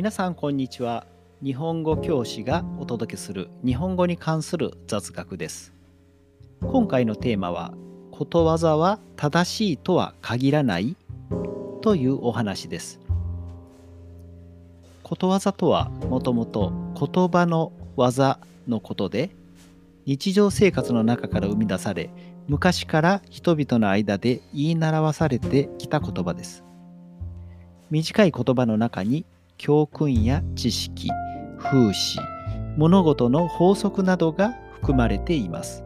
[0.00, 1.06] 皆さんこんにちは。
[1.44, 5.74] 日本語教師がお届けする日本語に関する雑学です。
[6.62, 7.74] 今回のテーマは
[8.10, 10.96] ことわざは正しいとは限らない？
[11.82, 12.98] というお話です。
[15.02, 19.28] ことわざとはもともと言葉の技のことで
[20.06, 22.08] 日常生活の中から生み出され
[22.48, 26.64] 昔から人々の間で言い習わされてきた言葉です。
[27.90, 29.26] 短い言葉の中に
[29.60, 31.10] 教訓や知識
[31.58, 31.94] 風刺
[32.78, 35.84] 物事の法則などが含まれています。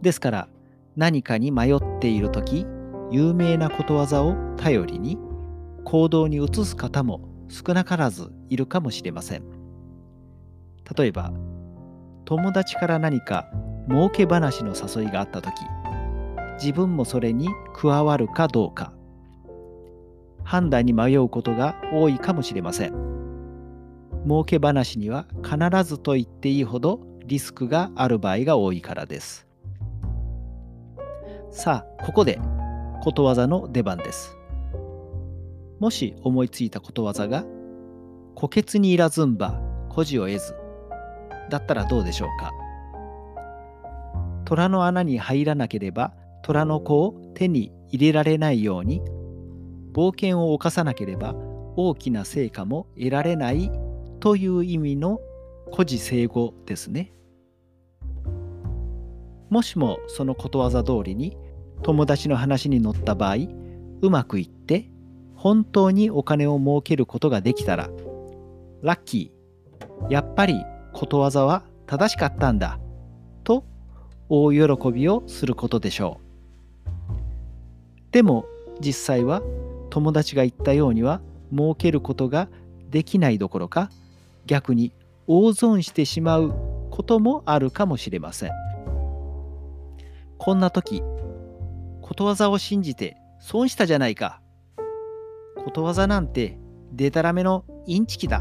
[0.00, 0.48] ですから
[0.94, 2.66] 何かに迷っている時
[3.10, 5.18] 有名なことわざを頼りに
[5.82, 9.42] 行動に移す方も少なからずいるかもしれません。
[10.96, 11.32] 例えば
[12.26, 13.50] 友達から何か
[13.88, 15.52] 儲け話の誘いがあった時
[16.62, 18.92] 自分もそれに加わるかどうか。
[20.44, 22.92] 判断に迷うことが多いかもしれません。
[24.24, 29.46] 儲け話には必ずと言っていいほどリスクがある場合が多いからです。
[31.50, 32.40] さあここで
[33.02, 34.36] ことわざの出番です。
[35.80, 37.44] もし思いついたことわざが
[38.36, 40.54] 「虎穴にいらずんば孤児を得ず」
[41.50, 42.52] だったらどうでしょうか？
[44.44, 46.12] 虎の穴に入らなければ
[46.42, 49.02] 虎の子を手に入れられないように
[49.92, 51.34] 冒険を犯さなければ
[51.76, 53.70] 大きな成果も得られない
[54.20, 55.20] という意味の
[55.70, 57.12] 孤児生語ですね。
[59.50, 61.36] もしもそのことわざ通りに
[61.82, 63.36] 友達の話に乗った場合
[64.00, 64.88] うまくいって
[65.34, 67.90] 本当にお金を儲けることができたら
[68.80, 72.78] ラッキーやっぱりことわざは正しかったんだ
[73.44, 73.64] と
[74.28, 78.12] 大喜びをすることでしょう。
[78.12, 78.46] でも
[78.80, 79.42] 実際は
[79.92, 81.20] 友達が言ったようには
[81.54, 82.48] 儲けることが
[82.88, 83.90] できないどころか
[84.46, 84.90] 逆に
[85.26, 86.54] 大損してしまう
[86.90, 88.52] こともあるかもしれません。
[90.38, 91.02] こんな時
[92.00, 94.40] ことわざを信じて損したじゃないか。
[95.62, 96.58] ことわざなんて
[96.92, 98.40] デタラメのインチキだ。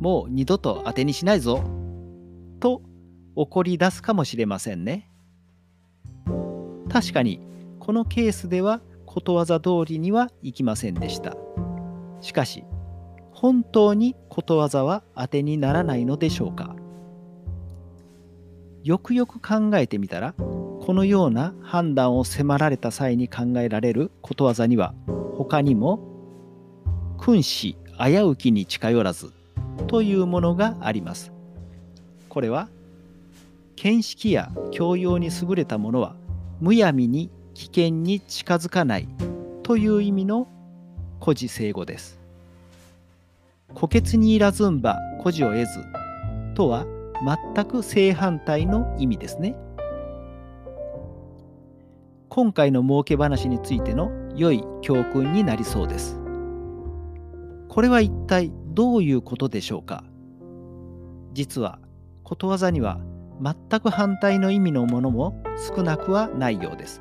[0.00, 1.64] もう二度と当てにしないぞ。
[2.60, 2.80] と
[3.36, 5.10] 怒り出すかもしれませんね。
[6.90, 7.42] 確かに
[7.78, 11.34] このケースではことわざ通りにはいきませんでした
[12.20, 12.64] しかし
[13.32, 16.76] 本当にことわざは当てにならないのでしょうか
[18.84, 24.94] よくよく考えてみたらこのような判断を迫られた際に考えられることわざには
[25.38, 26.00] 他にも
[27.16, 29.32] 「君子危うきに近寄らず」
[29.88, 31.32] というものがあります。
[32.28, 32.68] これは
[33.76, 36.14] 見識や教養に優れた者は
[36.60, 39.08] むやみに危険に近づかない
[39.64, 40.46] という意味の
[41.18, 42.20] 孤児生語です。
[43.74, 45.84] 虎穴にいらずんば孤児を得ず
[46.54, 46.86] とは
[47.54, 49.56] 全く正反対の意味ですね。
[52.28, 56.16] 今回の儲け話についての良い教訓になりそうです。
[57.68, 60.04] これは一体どういうことでしょうか？
[61.32, 61.80] 実は
[62.22, 63.00] ことわざには
[63.42, 65.42] 全く反対の意味のものも
[65.76, 67.00] 少なくはないようです。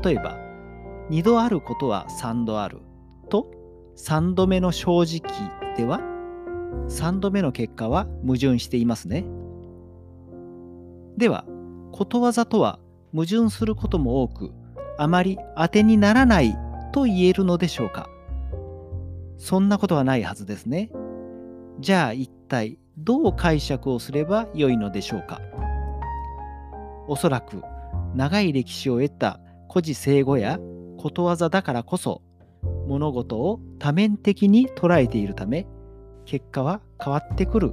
[0.00, 0.38] 例えば
[1.10, 2.78] 2度あることは3度ある
[3.28, 3.50] と
[3.96, 6.00] 3度目の正直では
[6.88, 9.24] 3度目の結果は矛盾していますね。
[11.16, 11.44] では
[11.92, 12.78] ことわざとは
[13.12, 14.52] 矛盾することも多く
[14.98, 16.56] あまり当てにならない
[16.92, 18.08] と言えるのでしょうか
[19.36, 20.90] そんなことはないはずですね。
[21.80, 25.40] じゃあ一体どう解釈をすればよいのでしょうか
[27.08, 27.62] おそらく
[28.14, 29.40] 長い歴史を得た
[29.72, 30.60] 古事成語や
[30.98, 32.20] ことわざだからこそ
[32.86, 35.66] 物事を多面的に捉えているため
[36.26, 37.72] 結果は変わってくる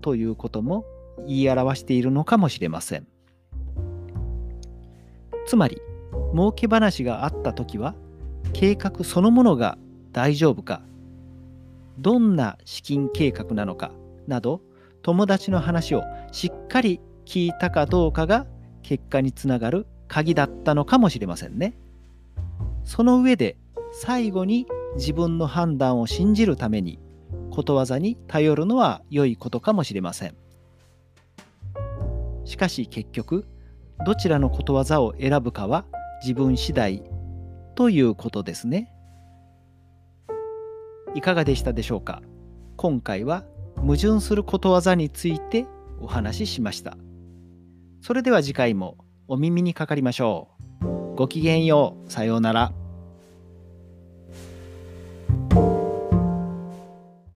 [0.00, 0.86] ということも
[1.26, 3.06] 言い表しているのかもしれません
[5.46, 5.82] つまり
[6.32, 7.94] 儲け話があった時は
[8.54, 9.76] 計画そのものが
[10.12, 10.80] 大丈夫か
[11.98, 13.92] どんな資金計画なのか
[14.26, 14.62] など
[15.02, 18.46] 友達の話をしっかり聞いたかどうかが
[18.82, 21.74] 結果につながる鍵だったのかもしれませんね。
[22.84, 23.56] その上で
[23.90, 27.00] 最後に自分の判断を信じるために
[27.50, 30.36] ことわざに頼るのは良いことかもしれません。
[32.44, 33.44] しかし結局
[34.06, 35.84] どちらのことわざを選ぶかは
[36.22, 37.02] 自分次第
[37.74, 38.92] ということですね。
[41.16, 42.22] いかがでしたでしょうか？
[42.76, 43.42] 今回は
[43.78, 45.66] 矛盾することわざについて
[45.98, 46.96] お話ししました。
[48.00, 48.96] それでは次回も
[49.26, 50.48] お耳にかかりましょ
[50.82, 51.16] う。
[51.16, 52.10] ごきげんよう。
[52.10, 52.72] さようなら。